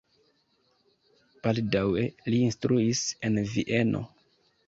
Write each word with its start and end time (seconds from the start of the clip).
Baldaŭe 1.43 2.07
li 2.33 2.41
instruis 2.47 3.05
en 3.29 3.37
Vieno. 3.55 4.05